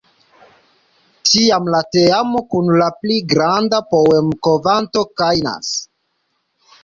[1.31, 5.71] Tiam la teamo kun la pli granda poentokvanto gajnas.